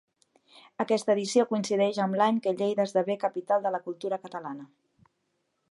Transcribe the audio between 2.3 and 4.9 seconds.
que Lleida esdevé capital de la cultura catalana.